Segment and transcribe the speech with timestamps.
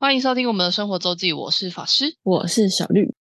[0.00, 2.16] 欢迎收听我们的生活周记，我是法师。
[2.22, 3.12] 我是小绿。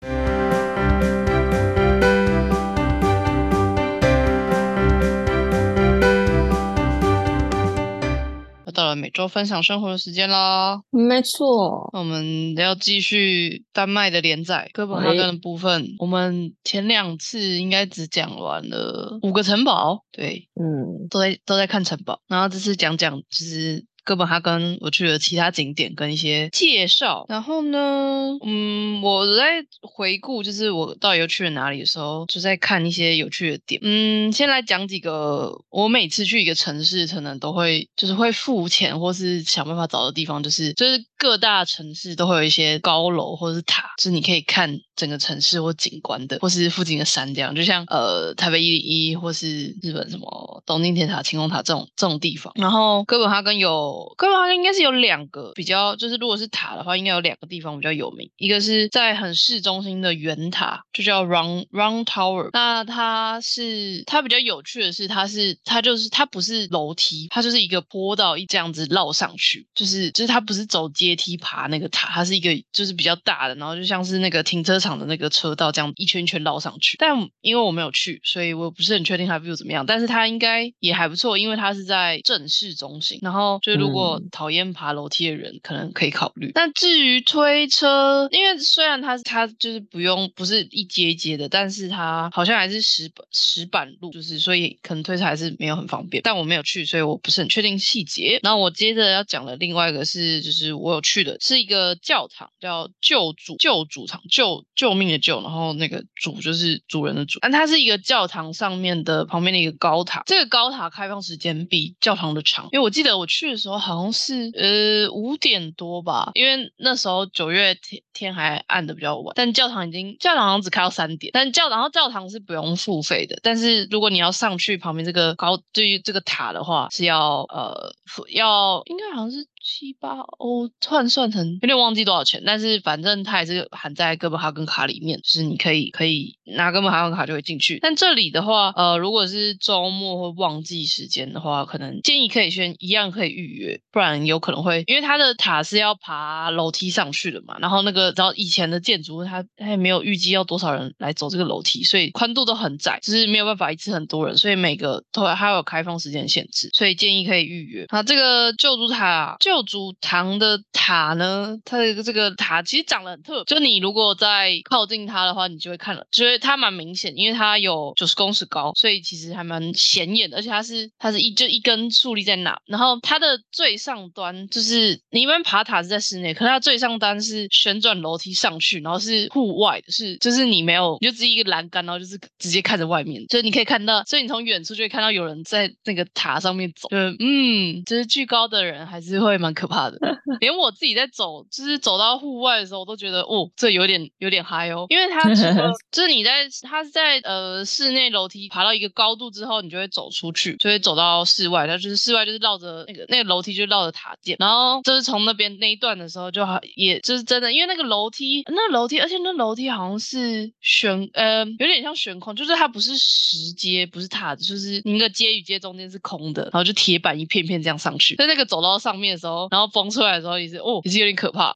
[8.67, 15.95] 又到了每周分享生活的时间啦，没错，那我们要继续丹麦的连载哥本哈根的部分。
[15.97, 27.25] 我们前两次应该只讲完了五个城堡，对，嗯，都在都在看城堡，然后这次讲讲就是哥本哈根我去了其他景点跟一些介绍。
[27.27, 33.81] 然后呢，嗯，我在回顾就是我到底又去了哪里的时候，就在看一些有趣的点。
[33.83, 47.55] 嗯，先来讲几个我每次去一个城市，可能都会就是会付钱或是想办法找的地方，就是就是各大城市都会有一些高楼或者是塔，就是你可以看整个城市或景观的，或是附近的山这样。
[47.55, 52.51] 就像呃台北一零一或是日本什么东京铁塔、晴空塔这种这种地方。
[52.55, 62.49] 然后哥本哈根有哥本哈根应该是有两个比较，就是如果是塔的话，应该有两个地方比较有名，一个是在很市中心的圆塔，就叫 Round Round Tower。
[62.53, 76.97] 那它是它比较有趣的是，它是它就是它不是楼梯，它就是一个坡道一这样子绕上去，就是就是它不是走阶梯爬那个塔，它是一个就是比较大的，然后就像是那个停车场的那个车道这样一圈一圈绕上去。
[76.97, 83.17] 但因为我没有去，所以我不是很确定它 view 怎么样，但是它应该也还不错，因为它是在正市中心。
[83.23, 86.51] 然后就如果讨厌爬楼梯的人，可能可以考虑。
[86.53, 96.21] 那至于推车，因为虽然它它就是不用不是一阶一阶的，但是它好像还是石板石板路，就是所以可能推车还是没有很方便。
[96.23, 98.39] 但我没有去，所以我不是很确定细节。
[98.43, 107.39] 然后我接着要讲的另外一个是，就是我有去的是一个教堂，叫救主救主堂，救救命的救，然后那个主就是主人的主。
[107.41, 127.93] 但它是一个教堂上面的旁边的一个高塔，这个高塔开放时间比教堂的长，因为我记得我去的时候好像是呃五点多吧，因为那时候九月天天还暗的比较晚，但教堂已经教堂好像只开到三点，但教然后教堂是不用付费的，但是如果你要上去旁边这个高对于这个塔的话是要呃
[128.29, 129.47] 要应该好像是。
[129.69, 137.77] 七八欧换算成有点忘记多少钱，但是反正它也是含在哥本哈根卡里面，就是你可以可以拿哥本哈根卡就会进去。
[137.81, 157.85] 但这里的话，呃，如果是周末或旺季时间的话，可能建议可以先一样可以预约，不然有可能会因为它的塔是要爬楼梯上去的嘛，然后那个然后以前的建筑它它也没有预计要多少人来走这个楼梯，所以宽度都很窄，就是没有办法一次很多人，所以每个都还有开放时间限制，所以建议可以预约。
[157.91, 189.97] 那这个救助塔救主堂的塔呢，它的这个塔其实长得很特别，就你如果在靠近它的话，你就会看了，觉得它蛮明显，因为它有九十公尺高，所以其实还蛮显眼，而且它是它是一就一根竖立在那，然后它的最上端就是你一般爬塔是在室内，可是它最上端是旋转楼梯上去，然后是户外的，是就是你没有，你就只是一个栏杆，然后就是直接看着外面，就是你可以看到，所以你从远处就会看到有人在那个塔上面走，就嗯，就是巨高的人还是会蛮可怕的。
[190.39, 221.51] 连我自己在走，就是走到户外的时候，我都觉得哦，这有点有点嗨哦，因为它除了 就是你在它是在呃室内楼梯爬到一个高度之后，你就会走出去，就会走到室外，它就是室外就是绕着那个那个楼梯就绕着塔建，然后就是从那边那一段的时候就好，也就是真的，因为那个楼梯那楼梯，而且那楼梯好像是悬呃有点像悬空，就是它不是石阶，不是塔子，就是那个阶与阶中间是空的，然后就铁板一片片这样上去，在那个走到上面的时候，然后风出来的时候也是哦，也是有点可怕。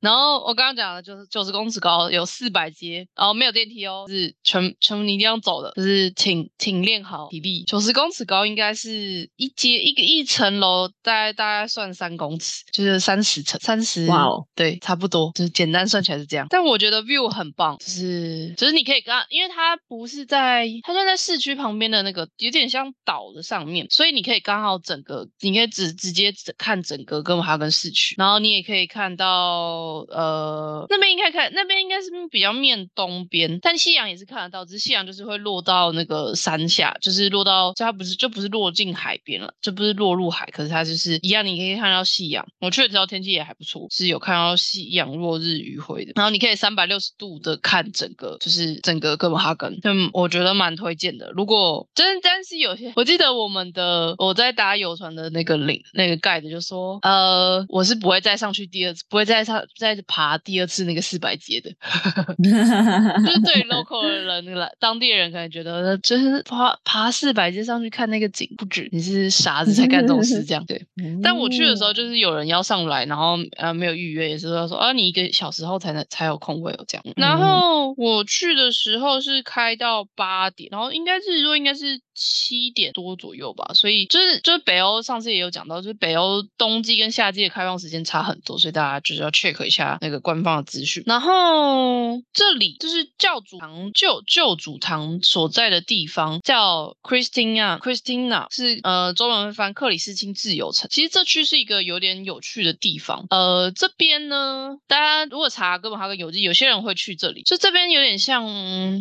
[0.00, 7.64] 然后我刚刚讲的就是九十公尺高，有四百阶，然后没有电梯哦，是全全部你一定要走的，就是请请练好体力。
[7.64, 16.46] 九十公尺高应该是一阶一个一层楼，大概大概算三公尺，就是三十层，三十哇哦，对，差不多，就是简单算起来是这样。
[16.50, 42.46] 但我觉得 view 很棒，就是就是你可以刚，因为它不是在，它就在市区旁边的那个有点像岛的上面，所以你可以刚好整个，你可以直直接看整个哥本哈根市区，然后你也可以看到，哦呃，那边应该看，那边应该是比较面东边，但夕阳也是看得到，只是夕阳就是会落到那个山下，就是落到，就它不是就不是落进海边了，就不是落入海，可是它就是一样，你可以看到夕阳。
[42.60, 51.30] 我去的时候天气也还不错，是有看到夕阳落日余晖的，然后你可以三百六十度的看整个，就是整个哥本哈根，嗯，我觉得蛮推荐的。
[51.32, 61.70] 如果真但是有些，我记得我们的我在搭游船的那个领那个 guide 就说，呃，我是不会再上去第二次，不会再上再爬第二次那个四百阶的，
[62.38, 70.64] 就是对 local 的人来当地人可能觉得，就是爬爬四百阶上去看那个景不止，你是傻子才干这种事这样。
[70.66, 70.84] 对，
[71.22, 77.04] 但我去的时候就是有人要上来，然后呃没有预约，也是说说啊你一个小时后才能才有空位哦这样。
[77.16, 82.00] 然后我去的时候是开到八点，然后应该是说应该是。
[82.14, 91.02] 七点多左右吧，所以就是就是北欧上次也有讲到，就是北欧冬季跟夏季的开放时间差很多，所以大家就是要 check 一下那个官方的资讯。
[91.06, 100.88] 然后这里就是教主堂旧旧主堂所在的地方叫 Christina，Christina 是呃中文翻克里斯汀自由城。
[100.90, 103.26] 其实这区是一个有点有趣的地方。
[103.30, 108.44] 呃，这边呢，大家如果查哥本哈根游记，有些人会去这里，就这边有点像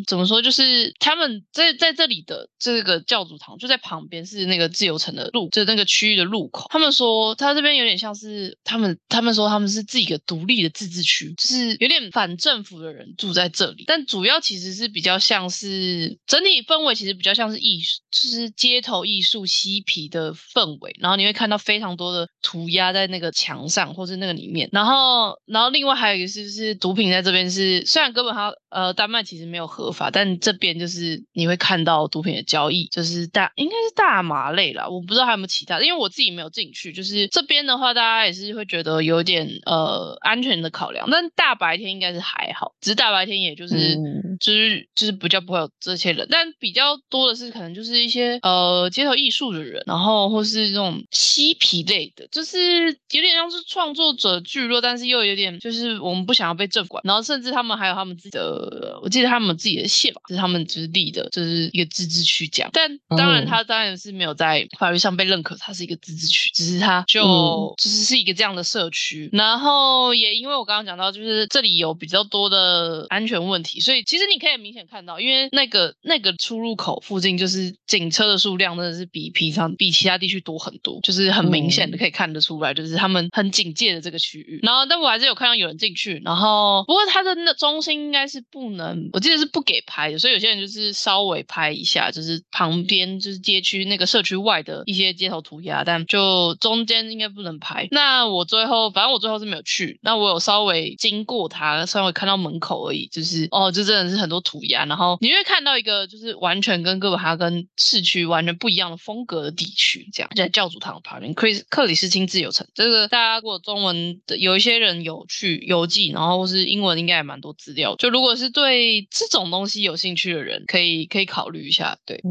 [0.07, 3.03] 怎么说，就是他们在在这里的这个。
[3.04, 6.68] 教主堂就在旁边，是那个自由城的路，就那个区域的路口。
[6.70, 13.84] 他们说，他这边有点像是他们，他们说他们是自己的独立的自治区，就是有点反政府的人住在这里。
[13.88, 20.96] 但主要其实是比较像是整体氛围，其实比较像是艺术，就是街头艺术嬉皮的氛围。
[21.00, 24.70] 然后你会看到非常多的涂鸦在那个墙上或是那个里面。
[24.72, 32.88] 然后，然后另外还有一个是，是毒品在这边是，虽然根本哈呃丹麦其实没有合法，但这边就是你会看到毒品的交易。
[32.94, 36.94] 就是大应该是大麻类啦，我不知道还有没有其他，因为我自己没有进去。
[36.94, 43.98] 就是这边的话，大家也是会觉得有点呃安全的考量，但大白天应该是还好，只是大白天也就是
[44.40, 62.69] 就是就是比较不会有这些人，但比较多的是可能就是一些呃街头艺术的人，然后或是这种嬉皮类的，就是有点像是创作者聚落，但是又有点就是我们不想要被政管，然后甚至他们还有他们自己的，我记得他们自己的县吧，就是他们就是立的，就是一个自治区这样。
[62.74, 62.82] 但
[63.15, 69.30] 当然，他当然是没有在法律上被认可，他是一个自治区，只是他就只是是一个这样的社区。
[69.31, 84.59] 然后也因为我刚刚讲到，就是这里有比较多的安全问题，所以其实你可以明显看到，因为那个那个出入口附近就是警车的数量真的是比平常比其他地区多很多，就是很明显的可以看得出来，就是他们很警戒的这个区域。
[84.63, 92.73] 然后但我还是有看到有人进去，然后不过他的那中心应该是不能，我记得是不给拍的，所以有些人就是稍微拍一下，就是旁。
[92.74, 97.88] 旁边就是街区那个社区外的一些街头涂鸦，但就中间应该不能拍。
[97.92, 100.00] 那我最后，反正我最后是没有去。
[100.02, 103.08] 那我有稍微经过它，稍微看到门口而已。
[103.08, 104.86] 就是哦，这真的是很多涂鸦。
[104.86, 112.66] 然后你会看到一个就是完全跟哥本哈根市区完全不一样的风格的地区，这样在教主堂旁边，克里斯克里斯汀自由城。
[112.74, 117.96] 这个大家如果中文的有一些人有去游记，然后或是英文应该也蛮多资料。
[117.98, 121.98] 就如果是对这种东西有兴趣的人，可以可以考虑一下。
[122.06, 122.22] 对。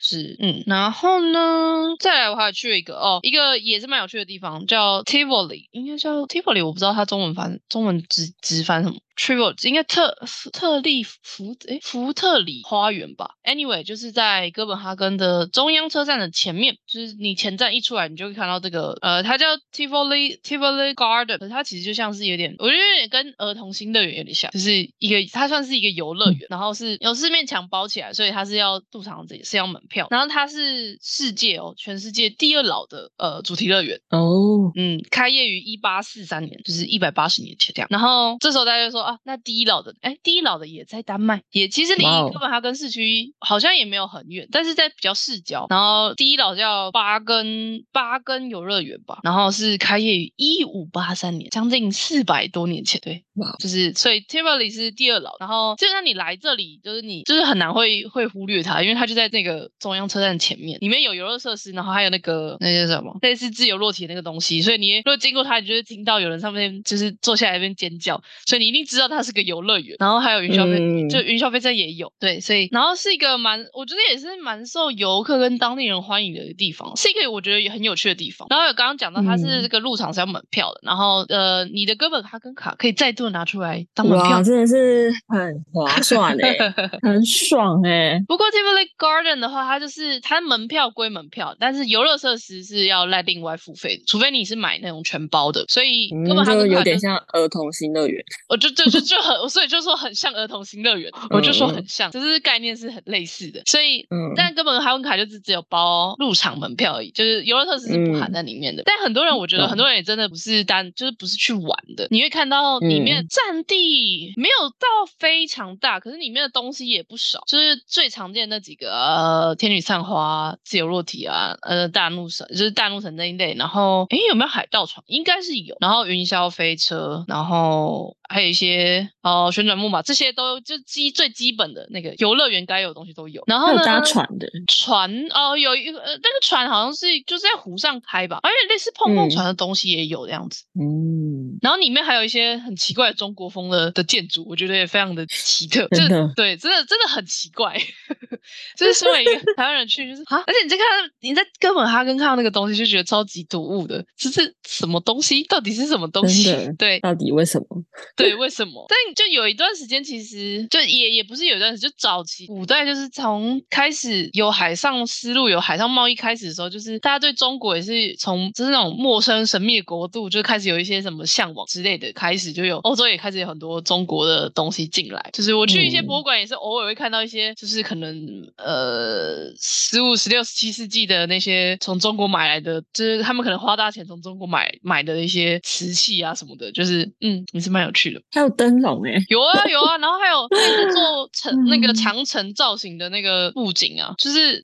[0.00, 8.96] 是，嗯，然后呢，再来我还去了一个哦，一个也是蛮有趣的地方，叫 Tivoli，应该叫 Tivoli，我不知道它中文翻中文直直翻什么。
[9.16, 10.16] Trivial 应该特
[10.52, 39.03] 特利福诶福特里花园吧？Anyway，就是在哥本哈根的中央车站的前面，就是你前站一出来，你就会看到这个呃，它叫 Tivoli Tivoli Garden，它其实就像是有点，我觉得有点跟儿童新乐园有点像，就是一个它算是一个游乐园，然后是有四面墙包起来，所以它是要入场也是要门票，然后它是世界哦，全世界第二老的呃主题乐园哦，嗯，开业于一八四三年，就是一百八十年前这样，然后这时候大家就说。
[39.04, 45.66] 啊，那第一老的，哎，第一老的也在丹麦，也其实离哥本哈根市区好像也没有很远，但是在比较市郊。
[45.70, 53.24] 然后第一老叫巴根巴根游乐园吧，然后是开业于一五八三年，将近四百多年前，对，
[53.58, 55.34] 就是所以 Tivoli 是第二老。
[55.40, 68.84] 然后就算你来这里，就是你就是很难会会忽略它，因为它就在那个中央车站前面，里面有游乐设施，然后还有那个那些什么类似自由落体那个东西，所以你如果经过它，你就会听到有人上面就是坐下来一边尖叫，所以你一定。
[68.84, 78.46] 知道它是个游乐园，然后还有云霄飞，就云霄飞车也有，对，所以然后是一个蛮，我觉得也是蛮受游客跟当地人欢迎的一个地方，是一个我觉得也很有趣的地方。
[78.50, 86.56] 然后有刚刚讲到它是这个入场是要门票的，然后呃，你的哥本哈根卡可以再度拿出来当门票，真的是很划算哎，
[87.02, 88.20] 很爽哎。
[88.28, 95.64] 不过 Tivoli Garden 的话，它就是它门票归门票，但是游乐设施是要来另外付费的，除非你是买那种全包的。
[95.68, 98.68] 所以根本哈根有点像儿童新乐园，我就。
[98.74, 103.62] 就就就很，所以就说很像儿童新乐园，我就说很像，就是概念是很类似的。
[103.66, 108.82] 所以，嗯但根本哈文卡就是只有包入场门票而已，就是游乐设施是不含在里面的。
[108.84, 112.08] 但很多人，我觉得很多人也真的不是单，就是不是去玩的。
[112.10, 114.86] 你会看到里面占地没有到
[115.18, 123.54] 非常大，可是里面的东西也不少，就是最常见那几个呃，天女散花、自由落体啊，呃，大怒神就是大怒神那一类。
[123.54, 125.04] 然后，哎，有没有海盗船？
[125.06, 125.76] 应该是有。
[125.80, 128.16] 然后云霄飞车，然后。
[128.26, 133.44] 还有一些哦，旋转木马这些都就基最基本的那个游乐园该有的东西都有。
[133.46, 140.64] 然后呢，搭船的船哦，有一个呃，那个船好像是就是在湖上开吧，而且类似碰碰船的东西也有这样子。
[140.74, 145.86] 嗯，然后里面还有一些很奇怪的中国风的的建筑，我觉得也非常的奇特。
[145.88, 147.76] 真的，对，真的真的很奇怪。
[148.76, 150.86] 就是身为一个台湾人去，就是啊，而且你在看
[151.20, 155.42] 你在哥本哈根看到那个东西，就觉得超级突兀的，这是什么东西？
[155.44, 156.54] 到底是什么东西？
[156.78, 157.66] 对，到底为什么？
[158.16, 158.84] 对，为什么？
[158.88, 175.30] 但就有一段时间，其实就也也不是有一段时间，就早期古代，就是从开始有海上丝路、有海上贸易开始的时候，就是大家对中国也是从就是那种陌生神秘的国度，就开始有一些什么向往之类的，开始就有欧洲也开始有很多中国的东西进来。
[175.32, 178.16] 就是我去一些博物馆，也是偶尔会看到一些，就是可能
[178.56, 188.20] 呃十五、十六、十七世纪的那些从中国买来的，就是他们可能花大钱从中国买买的一些瓷器啊什么的，就是嗯，也是蛮有趣的。
[188.30, 194.62] 还有灯笼哎，有啊有啊，然后还有那个做城 那个长城造型的那个布景啊，就是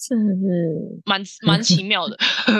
[1.04, 2.16] 蛮蛮奇妙的。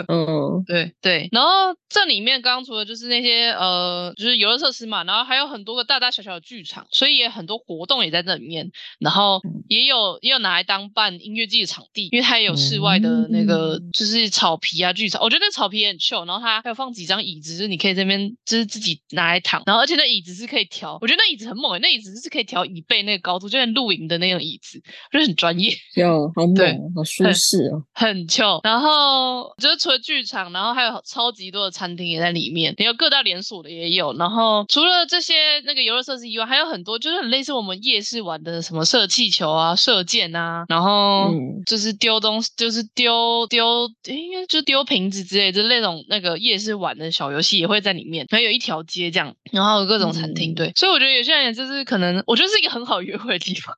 [0.08, 1.28] 嗯， 对对。
[1.30, 1.48] 然后
[1.88, 8.70] 这里面刚刚除了就是那些呃，就是游乐设施嘛，然后还有很多个大大小小的剧场，所以也很多活动也在这里面。
[8.98, 16.24] 然后也有也有拿来当办音乐季的场地，因为它也有室外的那个就是草皮啊剧场，我觉得那草皮也很秀。
[16.24, 20.60] 然后它还有放几张椅子，就是你可以这边就是自己拿来躺，然后而且那椅子是可以。
[20.70, 28.60] 调，我觉得那椅子很猛诶，那椅子是可以调椅背那个高度，就像露营的那种椅子，我觉得很专业，有好猛，好舒适哦，很秀。
[28.62, 34.16] 然后就是除了剧场，然后还有超级多的餐厅也在里面，也有各大连锁的也有。
[34.16, 41.32] 然后除了这些那个游乐设施以外，还有很多就是很类似我们夜市玩的什么射气球啊、射箭啊，然后
[41.66, 48.26] 就是丢东西，就是丢丢，应该就丢瓶子之类的那种那个夜市玩的小游戏也会在里面。
[48.30, 50.54] 还有一条街这样，然后有各种餐厅。
[50.54, 53.74] 对，所以我觉得有些人就是可能，我觉得是一个很好约会的地方。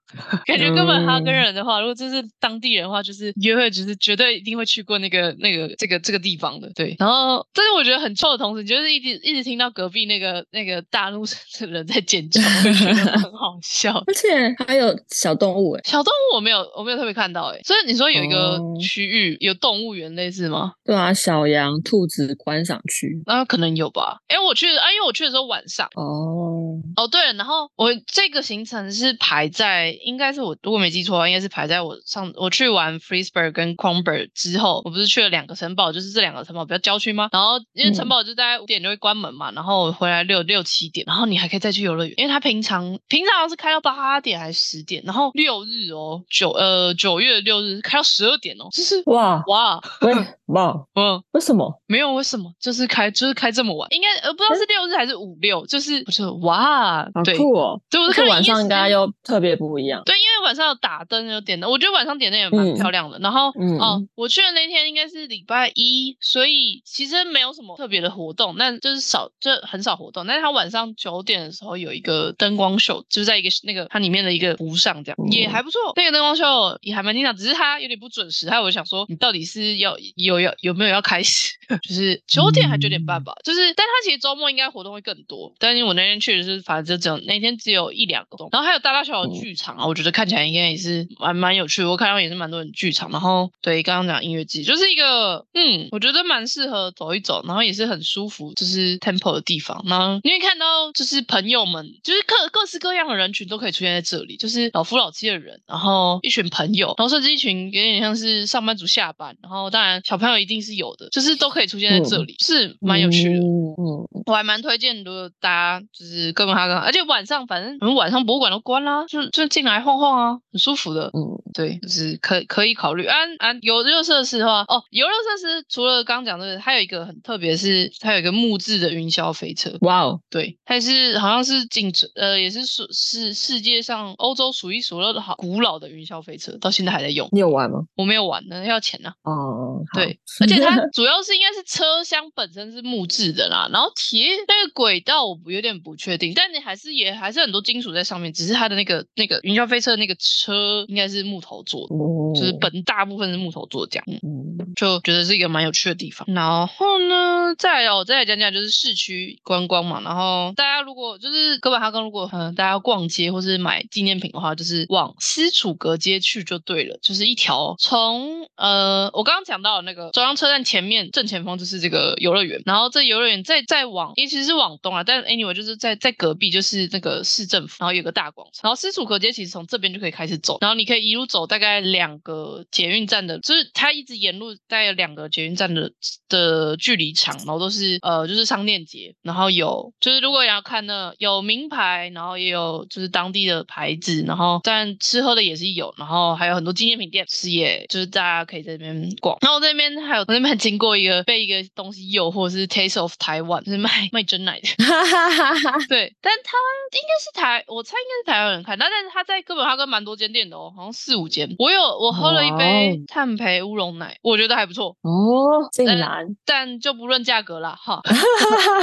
[0.47, 6.71] 感觉根本哈根人的话，如果这是当地人的话，就是约会，就是绝对一定会去过那个那个这个这个地方的。
[6.75, 11.33] 对，然后但是我觉得很臭的同时，你就是一直一直听到隔壁那个那个大陆的
[11.71, 14.03] 人在尖叫，觉得很好笑。
[14.07, 20.73] 而且还有小动物，哎，小动物我没有我没有特别看到，哎，所以你说有一个区域有动物园类似吗？
[20.85, 24.19] 对啊，小羊、兔子观赏区，那可能有吧。
[24.29, 25.89] 哎，我去啊，因为我去的时候晚上。
[25.95, 26.81] 哦。
[26.97, 37.29] 哦，对了，然后我这个行程是排在，应该是我如果没记错，应该是排在我上我去完 Freesburg 跟 c r o m b e r 之后，我不是去了两个城堡，就是这两个城堡比较郊区吗？
[37.33, 49.81] 然后因为城堡就在五点就会关门嘛，然后我回来六六七点，然后你还可以再去游乐园，因为他平常平常是开到八点还是十点，然后六日哦九呃九月六日开到十二点哦，就是哇哇
[50.47, 56.63] 哇嗯为什么没有为什么就是开就是开这么晚，应该呃不知道是六日还是五六，就是不是哇。
[56.63, 57.81] 啊，好酷哦！
[57.91, 60.03] 就是晚上应该又特别不一样。
[60.05, 63.19] 对，因为晚上有打灯，有点灯，我觉得晚上点灯也蛮漂亮的。
[63.19, 70.27] 然后，哦，我去的那天应该是礼拜一，所以其实没有什么特别的活动，那就是少，就很少活动。
[70.27, 75.93] 但是他晚上九点的时候有一个灯光秀，就是在一个那个它里面的一个湖上，这样也还不错。
[75.97, 78.49] 那个灯光秀也还蛮精彩，只是它有点不准时。
[78.49, 81.51] 还有我想说，你到底是要有要有没有要开始？
[81.83, 83.33] 就是九点还九点半吧？
[83.45, 85.53] 就是，但它其实周末应该活动会更多。
[85.59, 86.63] 但是我那天去的是。
[86.63, 91.83] 反正就只有那天只有一两个洞，然后还有大大小小的剧场啊，我觉得看起来应该也是蛮蛮有趣。
[91.83, 99.83] 我看到也是蛮多人剧场，然后对刚刚讲音乐季，就是一个嗯，我觉得蛮适合走一走，然后也是很舒服，就是 temple 的地方。
[99.87, 113.41] 然后因为看到就是朋友们，就是各各式各样的人群都可以出现在这里，就是老夫老妻的人，然后一群朋友，然后甚至一群有点像是上班族下班，然后当然小朋友一定是有的，就是都可以出现在这里，是蛮有趣的。
[113.41, 116.53] 嗯，我还蛮推荐如果大家就是各。
[116.53, 121.07] 哈根，而且晚上反正我们晚上博物馆都关啦，就就进来晃晃啊，很舒服的。
[121.15, 123.07] 嗯，对，就是可可以考虑。
[123.07, 129.71] 啊啊，游乐设施的话，哦，游乐设施除了刚讲的，还有一个很特别，是它有一个木质的云霄飞车。
[129.81, 137.29] 哇哦，对，它是好像是仅呃，也是属是世界上欧洲数一数二的好古老的云霄飞车，到现在还在用。
[137.33, 137.81] 你有玩吗？
[137.97, 156.27] 我没有玩呢，要钱呢、哦，好对，而且它 主要是应该是车厢本身是木质的啦，然后铁那个轨道我不有点不确定，但你还是也还是很多金属在上面，只是它的那个那个云霄飞车那个车应该是木头做的，哦就是本大部分是木头做的这样，嗯，嗯就觉得是一个蛮有趣的地方。
[156.33, 185.93] 然后呢，再来哦，再来讲讲就是市区观光嘛，然后大家如果就是哥本哈根，如果嗯大家要逛街或是买纪念品的话，就是往斯楚格街去就对了，就是一条从呃我刚刚讲到的那个中央车站前面正前方就是这个游乐园，然后这游乐园再再往，因为其实是往东啊，但 anyway 就是在在隔壁就是那个市政府，然后有个大广场，然后斯楚格街其实从这边就可以开始走，然后你可以一路走大概两个捷运站的，就是它一直沿路大概有两个捷运站的
[186.29, 199.39] 的距离长，然后都是呃就是商店街，然后有就是如果要看呢有名牌，然后也有就是当地的牌子，然后但吃喝的也是有，然后还有很多纪念品店，是也就是大家可以在这边逛。
[199.41, 204.69] 然后我这边还有我那边经过一个被一个东西诱惑，是 Taste of Taiwan，就是卖卖真奶的。
[205.89, 206.59] 对，但他
[206.93, 211.49] 应该是台，我猜应该是台湾人开，但但是他在哥本哈根蛮多间店的哦，好像四五间。
[211.59, 218.01] 我有我喝了一杯哦炭焙乌龙奶，我觉得还不错，哦，竟然，但就不论价格啦，哈。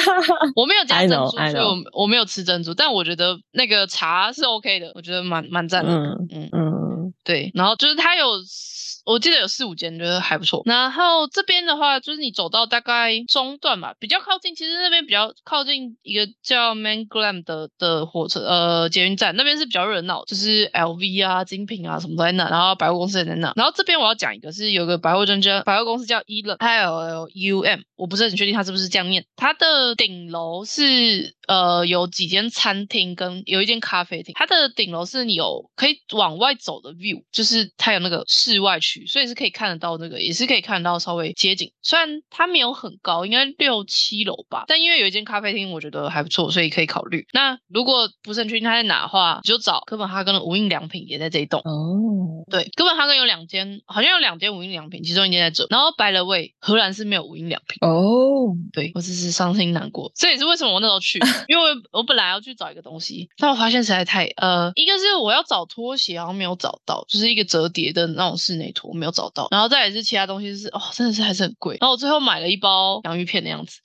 [0.56, 5.92] 我没有加珍珠，所以我我没有吃珍珠，但我觉得那个茶是 OK 的，我觉得蛮蛮赞的。
[5.92, 8.79] 嗯嗯嗯，对，然后就是它有四，
[9.10, 10.62] 我记得有四五间，觉得还不错。
[10.66, 23.52] 然后这边的话，就是你走到大概中段吧，比较靠近，其实那边比较靠近一个叫 Manglam 的的火车呃捷运站，那边是比较热闹，就是 LV 啊、精品啊什么都在那，然后百货公司也在那。
[23.56, 29.26] 然后这边我要讲一个是有个百货专家百货公司叫 e l 还有 UM，我不是很确定它是不是这样念。
[29.36, 41.72] 它的顶楼是呃有几间餐厅跟有一间咖啡厅，它的顶楼是你有可以往外走的 view，就是它有那个室外区，所以是可以看得到那个，也是可以看得到稍微街景。
[41.82, 47.26] 虽然它没有很高，应该六七楼吧，但因为有一间咖啡厅，我觉得还不错，所以可以考虑。
[47.34, 51.62] 那如果不是很确定它在哪的话，就找哥本哈根的无印良品也在这一栋。
[51.62, 55.68] 哦，对，哥本哈根有两间，好像有两间无印良品，其中一间在这。
[55.70, 57.78] 然后白了味，荷兰是没有无印良品。
[57.88, 73.80] 哦，对我只是伤心难过，这也是为什么我那时候去， 因为我我本来要去找一个东西，但我发现实在太呃，一个是我要找拖鞋，好像没有找到，就是一个折叠的那种室内我没有找到，然后再来是其他东西是哦，真的是还是很贵，然后我最后买了一包洋芋片的样子，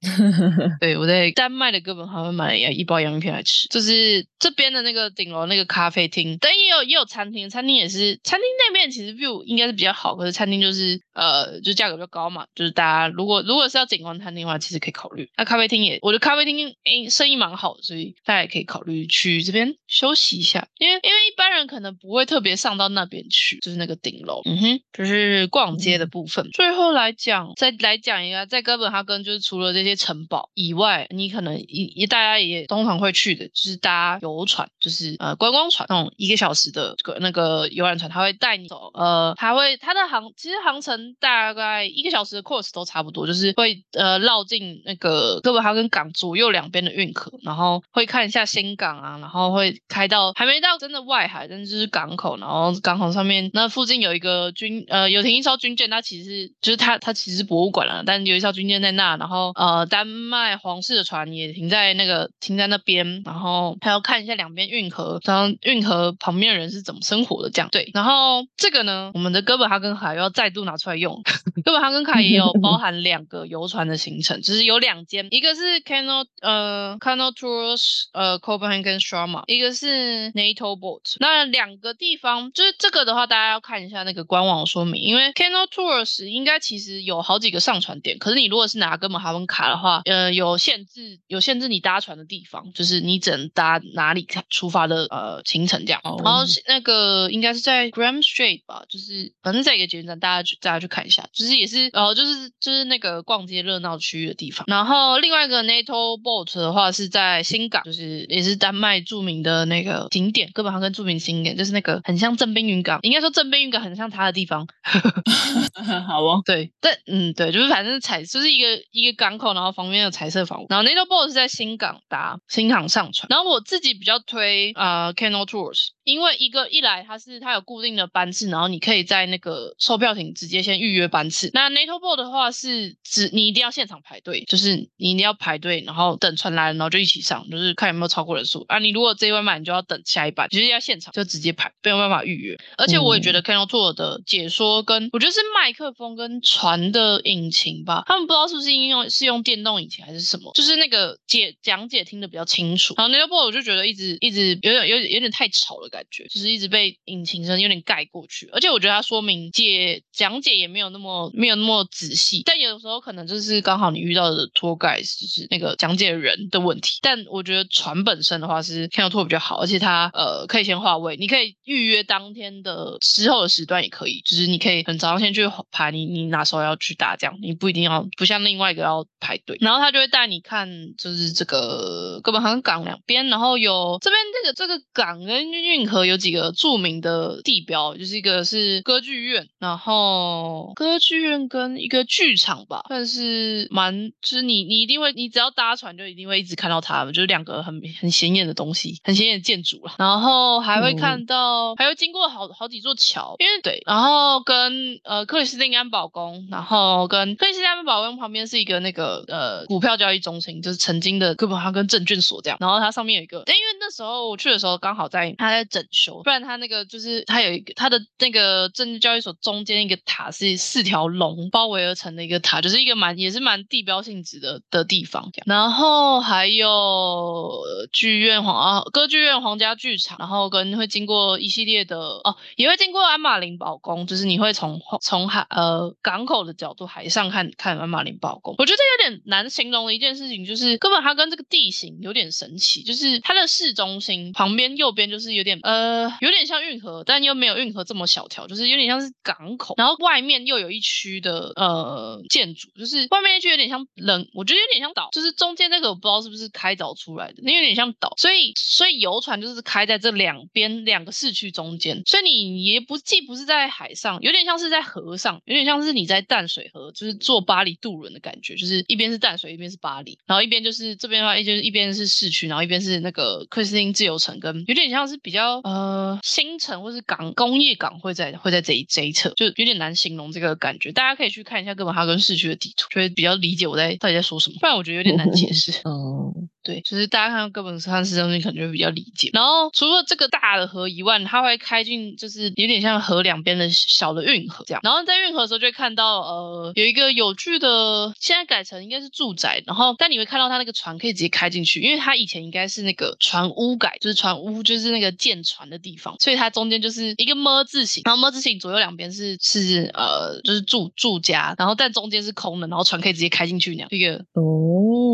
[0.80, 15.30] 对我在丹麦的哥本哈根买了一包洋芋片来吃，就是这边的那个顶楼那个咖啡厅，但也有也有餐厅，餐厅也是餐厅那边其实 view 应该是比较好，可是餐厅就是呃就价格比较高嘛，就是大家如果如果是要景观餐厅的话，其实可以考虑。
[15.36, 26.48] 那咖啡厅也，我觉得咖啡厅诶生意蛮好，所以大家也可以考虑去这边休息一下，因为因为一般人可能不会特别上到那边去，就是那个顶楼，嗯哼，就是逛街的部分。
[26.52, 71.22] 最后来讲，再来讲一个，在哥本哈根就是除了这些城堡以外，你可能一一大家也通常会去的，就是搭游船，就是呃观光船那种一个小时的这个那个游览船，它会带你走，呃，它会它的航其实航程大概一个小时的 course 都差不多，就是会呃绕进那个哥本哈根港左右两边的运河，然后会看一下新港啊，然后会开到还没到真的外海，但是就是港口，然后港口上面那附近有一个军呃有停一艘军舰，它其实是就是它它其实是博物馆了，但有一艘军舰在那，然后呃丹麦皇室的船也停在那个停在那边，然后还要看一下两边运河，然后运河旁边的人是怎么生活的这样对，然后这个呢，我们的哥本哈根卡又要再度拿出来用，
[71.64, 81.16] 哥本哈根卡也有包 含两个游船的行程，就是有两间，一个是 Canal 呃 Canal Tours 呃 Copenhagen Strama，一个是 NATO Boat。
[81.18, 96.00] 那两个地方就是这个的话，大家要看一下那个官网说明，因为 Canal Tours 应该其实有好几个上船点，可是你如果是拿哥本哈根卡的话，呃有限制有限制你搭船的地方，就是你只能搭哪里出发的呃行程这样。
[96.04, 104.64] 哦然后那个应该是在 Graham Street 吧，就是反正在一个捷运站，大家去大家去看一下，就是也是呃就是就是那个逛街热闹区域的地方。
[104.68, 114.64] 然后另外一个 NATO Boat 的话是在新港，就是也是丹麦著名的那个景点，哥本哈根著名景点，就是那个很像正滨云港，应该说正滨渔港很像他的地方。
[116.06, 120.66] 好哦，对，但嗯，对，就是反正彩就是一个一个港口，然后旁边有彩色房屋。
[120.68, 123.26] 然后 NATO Boat 是在新港搭新港上船。
[123.30, 131.50] 然后我自己比较推啊、呃 Canal Tours，因为一个一来它是它有固定的班次，然后你可以在那个售票亭直接先预约班次。
[131.54, 138.78] 那 NATO Ball 的话是只你一定要现场排队，就是你一定要排队，然后等船来了，然后就一起上，就是看有没有超过人数啊。
[138.78, 142.56] 你如果这一班满，你就要等下一班，就是要现场就直接排，没有办法预约。
[142.76, 152.94] 而且我也觉得 Kano Tour 的解说跟我觉得是麦克风跟船的引擎吧，他们不知道是不是应用是用电动引擎还是什么，就是那个解讲解听得比较清楚。
[152.96, 158.48] 然后 NATO Ball 我就觉得一直一直有点有点有点太吵的感觉，就是一直被引擎声有点盖过去。
[158.52, 166.98] 而且我觉得它说明解讲解也没有那么没有那么仔细，但有的时候可能就是刚好你遇到的 tour guide 就是那个讲解人的问题。
[167.02, 179.58] 但我觉得船本身的话是 Kano Tour 比较好，而且它呃可以先划位，你可以预约当天的之后的时段也可以，就是你可以很早先去排你你哪时候要去搭，这样你不一定要不像另外一个要排队。
[179.60, 199.94] 然后他就会带你看就是这个哥本哈根港两边，然后有这边这个这个港跟运河有几个著名的地标，就是一个是歌剧院，然后歌剧院跟一个剧场吧，算是蛮就是你你一定会你只要搭船就一定会一直看到它们，就是两个很很显眼的东西，很显眼的建筑了。
[199.98, 212.58] 然后还会看到，还会经过好好几座桥，因为对，然后跟呃克里斯汀安保宫，然后跟克里斯汀安保宫旁边是一个那个呃股票交易中心，就是曾经的哥本哈根证券所这样。
[212.60, 225.30] 然后它上面有一个，但因为那时候我去的时候刚好在它在整修，不然它那个就是它有一个它的那个证券交易所中间一个塔是四条龙包围而成的一个塔，就是一个蛮也是蛮地标性质的的地方。
[225.46, 238.54] 然后还有剧院皇啊歌剧院皇家剧场，然后跟会经过一系列的哦，也会经过安马林堡宫，就是你会从从海呃港口的角度海上看看安马林堡宫。
[238.58, 285.72] 我觉得有点难形容的一件事情，就是根本它跟这个地形有点神奇，就是它的市中心旁边右边就是有点呃有点像运河，但又没有运河这么小条，就是有点像是港口，然后外面又有一区的呃建筑，就是外面一区有点像冷，我觉得有点像岛，就是中间那个我不知道是不是开凿出来的，那有点像岛，所以所以游船就是开在这两边两个市区中间，所以你也不既不是在海上，有点像是在河上，有点像是你在淡水河，就是坐巴黎渡轮的感觉，就是一边是淡水，一边是巴黎，然后一边就是这边的话，一就是一边是市区，然后一边是那个克里斯汀自由城，跟有点像是比较呃新城或是港工业港会在会在这一这一侧，就有点难形容这个感觉，大家可以去看一下哥本哈根市区的地图，就会比较理解我在到底在说什么，不然我觉得有点难解释。
[285.84, 289.30] 哦，对，就是大家看到哥本哈根市中心，可能就比较理解。
[289.32, 294.80] 然后除了这个大的河以外，它会开进就是有点像河两边的小的运河这样。
[294.84, 314.42] 然后在运河的时候就会看到呃有一个有趣的，现在改成应该是住宅，然后但你会看到它那个船可以直接开进去，因为它以前应该是那个船屋改，就是船屋就是那个建船的地方，所以它中间就是一个么字形，然后么字形左右两边是是呃就是住住家，然后但中间是空的，然后船可以直接开进去那样一个哦，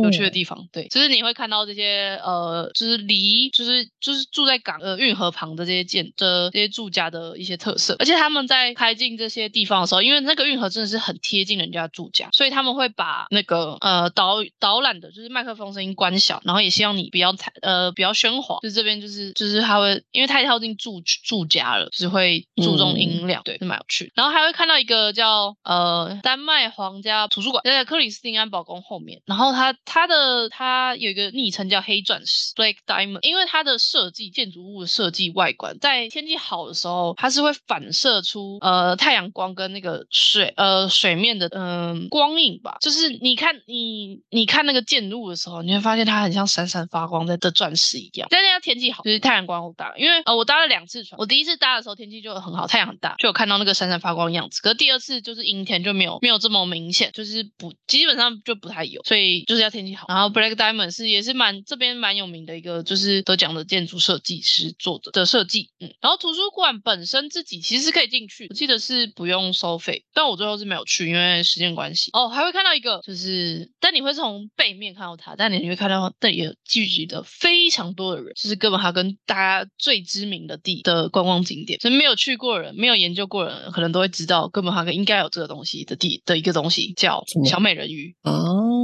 [0.04, 0.68] 有趣的地方。
[0.72, 24.12] 对，就是你会看到这些呃，就是离就是就是住在港呃运河旁的这些建的这些住家的一些特色，而且他们在开进这些地方的时候，因为那个运河真的是很贴近人家住家，所以他们会把那个呃导导览的就是麦克风声音关小，然后也希望你不要踩呃比较喧哗，就这边就是就是他会因为太靠近住住家了，就是会注重音量，对，是蛮有趣。
[24.14, 48.28] 然后还会看到一个叫呃丹麦皇家图书馆，在克里斯汀安保宫后面，然后它它的它有一个昵称叫黑钻石 （Black Diamond），因为它的设计建筑物的设计外观，在天气好的时候，它是会反射出呃太阳光跟那个水呃水面的嗯、光影吧，就是你看你你看那个建筑物的时候，你会发现它很像闪闪发光的的钻石一样。
[48.30, 54.60] 但是要天气好，就是太阳光好大，因为呃我搭了两次船，我第一次搭的时候天气就很好，太阳很大，就有看到那个闪闪发光的样子。
[54.60, 60.06] 可是第二次就是阴天就没有没有这么明显，就是不基本上就不太有，所以就是要天气好。
[60.08, 65.92] 然后 Black Diamond 是也是蛮这边蛮有名的一个就是得奖的建筑设计师做的的设计，嗯。
[66.00, 72.10] 然后图书馆本身自己其实是可以进去，我记得是不用收费，但我最后是没有去，因为时间关系。
[72.12, 88.14] 哦，还会看到一个就是，但你会从背面看到它，但你会看到那里有聚集的非常多的人，就是哥本哈根大家最知名的地的观光景点，所以没有去过的人，没有研究过的人，可能都会知道哥本哈根应该有这个东西的地的一个东西叫小美人鱼。
[88.22, 88.77] 哦，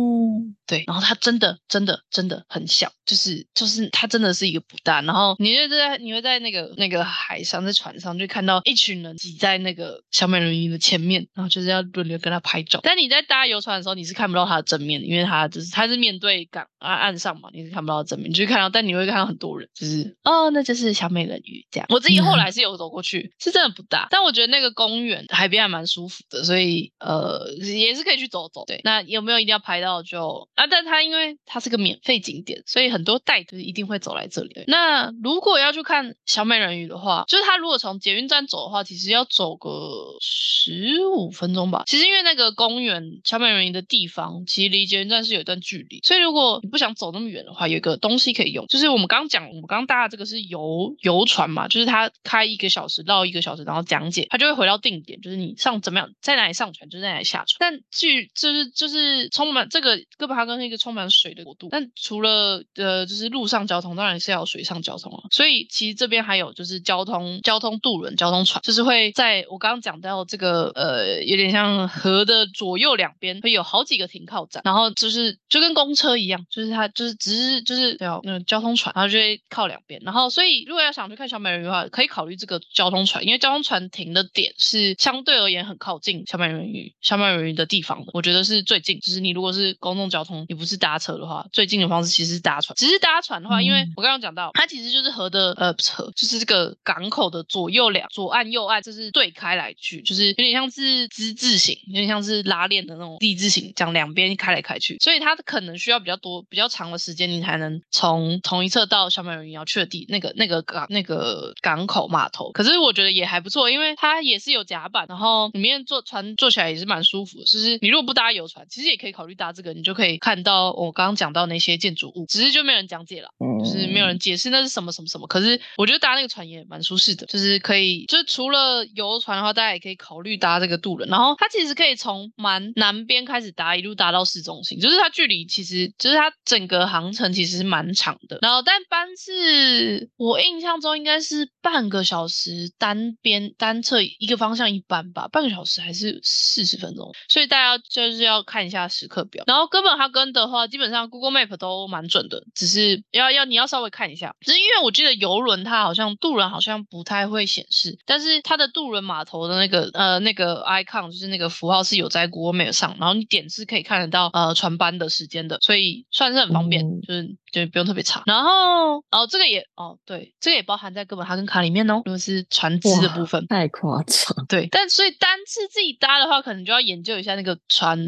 [0.66, 12.80] 对，然后它真的真的真的很小，就是就是它真的是一个不大，然后你就在你会在那个那个海上，在船上就看到一群人挤在那个小美人鱼的前面，然后就是要轮流跟他拍照。
[12.82, 21.86] 但你在搭游船的时候，你是看不到它的正面的，因为它就是它是面对港岸岸上嘛，你是看不到正面，你就看到，但你会看到很多人，就是哦，那就是小美人鱼这样。
[21.90, 28.64] 我自己后来是有走过去，是真的不大，但我觉得那个公园海边还蛮舒服的，所以呃也是可以去走走。
[28.66, 30.66] 对，那有没有一定要拍到就啊？
[30.66, 34.62] 但它因为它是个免费景点，所以很多带就是一定会走来这里。
[34.68, 41.82] 那如果要去看小美人鱼的话，就是他如果从捷运站走的话，其实要走个十五分钟吧。
[41.86, 57.56] 其实因为那个公园小美人鱼的地方，其实离捷运站是有一段距离，所以如果你不想走那么远的话，有一个东西可以用，就是我们刚讲，我们刚刚搭的这个是游游船嘛，就是它开一个小时到一个小时，然后讲解，它就会回到定点，就是你上怎么样，在哪里上船就在哪里下船。
[57.58, 65.24] 但据就是就是充满这个哥本哈根是一个充满水的国度，但除了呃就是陆上交通，当然是要水上交通了。
[65.30, 80.00] 所以其实这边还有就是交通交通渡轮、交通船，就是会在我刚刚讲到这个呃有点像河的左右两边会有好几个停靠站，然后就是就跟公车一样，就是它就是只是就是叫那交通船，然后就会靠两边。
[80.04, 89.00] 然后所以如果要想去看小美人鱼的话，可以考虑这个交通船，因为交通船停的点是相对而言很靠近小美人鱼小美人鱼的地方的，我觉得是最近。
[89.00, 92.73] 就是你如果是公共交通，你不是搭车的话，最近的方式其实是搭船。
[92.74, 104.98] 只是搭船的话，因为我刚刚讲到，它其实就是河的呃河，就是这个港口的左右两左岸右岸，就是对开来去，就是有点像是之字形，有点像是拉链的那种 D 字形，这样两边开来开去。
[105.00, 112.50] 所以它可能需要比较多比较长的时间，你才能从同一侧到小美人鱼要去的地那个那个港那个港口码头。
[112.52, 117.44] 可是我觉得也还不错，因为它也是有甲板，然后里面坐船坐起来也是蛮舒服的。
[117.44, 123.28] 就是你如果不搭游船，其实也可以考虑搭这个，你就可以看到我刚刚讲到那些建筑物，只是就没有人讲解了，
[123.60, 125.26] 就是没有人解释那是什么什么什么。
[125.26, 131.08] 可是我觉得搭那个船也蛮舒适的，就是可以，就是除了游船的话，大家也可以考虑搭这个渡轮。
[131.08, 138.38] 然后它其实可以从蛮南边开始搭，一路搭到市中心，就是它距离其实就是它整个航程其实是蛮长的。
[138.40, 149.44] 然后但班次我印象中应该是半个小时单边单侧一个方向一班吧，半个小时还是四十分钟，所以大家就是要看一下时刻表。
[149.46, 168.22] 然后哥本哈根的话，基本上 Google Map 都蛮准的，只是要要你要稍微看一下，只是因为我记得游轮它好像渡轮好像不太会显示，但是它的渡轮码头的那个呃那个 icon 就是那个符号是有在 Google Map 上，然后你点是可以看得到呃船班的时间的，所以算是很方便，就是就不用特别查。
[168.26, 174.46] 然后哦这个也哦对，这个也包含在哥本哈根卡里面哦，如果是船只的部分，太夸张。
[174.48, 177.98] 对，但所以单次自己搭的话，可能就要研究一下那个船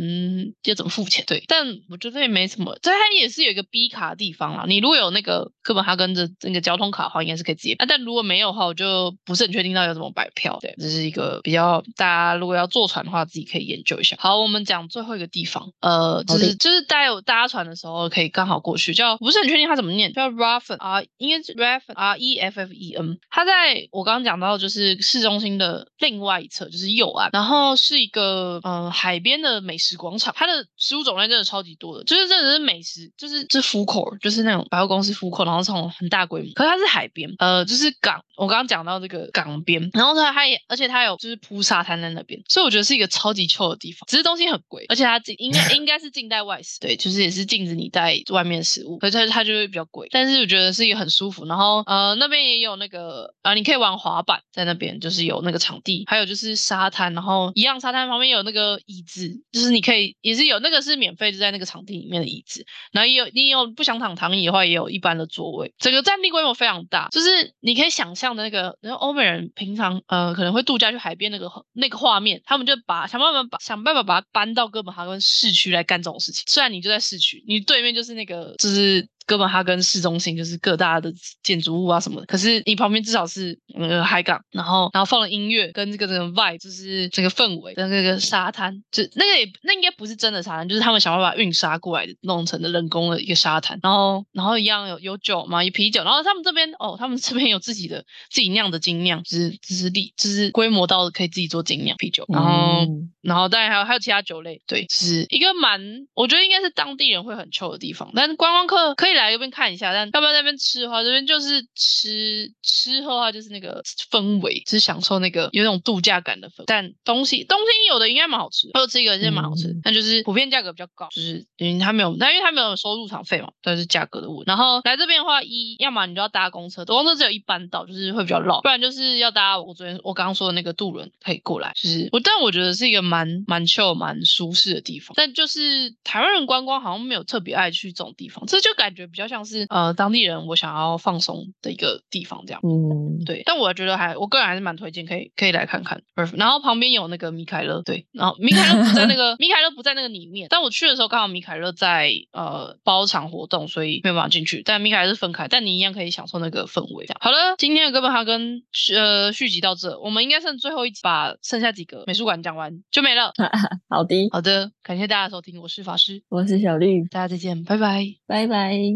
[0.65, 1.25] 要怎么付钱。
[1.27, 4.65] 对，但我觉得也没什么，这它也是有一个 B 卡的地方啦。
[4.67, 7.75] 你如果有那个哥本哈根的那个交通卡的话，应该是可以直接。
[7.75, 10.59] 啊，但如果没有的话，我就不是很确定到底要怎么买票。
[10.61, 14.17] 对，这是一个比较大家如果要坐船的话，自己可以研究一下。
[14.19, 23.19] 好，我们讲最后一个地方，呃，就是就是大家有搭船的时候可以刚好过去，叫不是很确定它怎么念，叫 Raffen 啊，应该是 Raffen R E F F E N。
[23.31, 76.45] 它在我刚刚讲到就是市中心的另外一侧，就是右岸，然后是一个呃海边的美食广场，它的食物种类真的超级多的，就是真的是美食，就是这 food court，就是那种百货公司 food court，然后这种很大规模，可是它是海边，呃，就是港，我刚刚讲到这个港边，然后它它也，而且它有就是铺沙滩在那边，所以我觉得是一个超级 chill 的地方，只是东西很贵，而且它应该 应该是禁带外食，对，就是也是禁止你带外面食物，可是它它就会比较贵，但是我觉得是一个很舒服，然后呃那边也有那个啊，你可以玩滑板在那边，就是有那个场地，还有就是沙滩，然后一样沙滩旁边有那个椅子，就是你可以也是有那个是免费就在那个场地里面的椅子，然后也有你有不想躺躺椅的话，也有一般的座位，整个占地规模非常大，就是你可以想象的那个，然后欧美人平常呃可能会度假去海边那个那个画面，他们就把想办法把想办法把它搬到哥本哈根市区来干这种事情。
[76.47, 79.09] 虽然你就在市区，你对面就是那个就是。
[79.27, 81.13] 哥本哈根市中心就是各大的
[81.43, 102.87] 建筑物啊什么的，可是你旁边至少是那个海港，然后然后放了音乐跟这个这个 vibe，就是这个氛围跟那个沙滩，就那个也那应该不是真的沙滩，就是他们想办法运沙过来弄成的人工的一个沙滩，然后然后一样有有酒嘛，有啤酒，然后他们这边哦，他们这边有自己的自己酿的精酿，就是就是力就是规模到可以自己做精酿啤酒，然后
[103.23, 105.81] 然后当然还有还有其他酒类，对，是一个蛮
[106.15, 109.16] 我觉得应该是当地人会很臭的地方，但是观光客可以。
[109.17, 116.65] 来这边看一下，但要不要在那边吃的话，这边就是吃吃喝的话，就是那个氛围，是享受那个有那种度假感的氛围。
[116.67, 124.45] 但东西东西有的应该蛮好吃，我吃一个是蛮好吃，但就是普遍价格比较高，就是因为他没有，但因为他没有收入场费嘛，但是价格的问题。
[124.47, 131.73] 然后来这边的话，一要么你就要搭公车，公车只有一班到，就是会比较绕，不然就是要搭我昨天我刚刚说的那个渡轮可以过来。
[131.75, 135.13] 就是我，但我觉得是一个蛮蛮 chill 蛮舒适的地方。
[135.17, 142.61] 但就是台湾人观光好像没有特别爱去这种地方，这就感觉比较像是呃当地人我想要放松的一个地方这样。
[142.63, 146.03] 嗯，对，但我觉得还我个人还是蛮推荐，可以可以来看看。
[146.35, 154.63] 然后旁边有那个米凯勒，对，然后米凯勒不在那个 米凯勒不在那个里面，但我去的时候刚好米凯勒在呃包场活动，所以没有办法进去。
[154.65, 157.07] 但米凯勒是分开，但你一样可以享受那个氛围。
[157.07, 158.63] 这样好了，今天的哥本哈根
[158.95, 163.33] 呃续集到这，我们应该剩最后一集，把剩下几个美术馆讲完就没了。
[163.89, 168.96] 好的，好的，感谢大家收听，我是法师，我是小绿，大家再见，拜拜，拜拜。